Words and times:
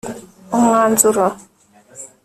umwanzuro 0.55 1.25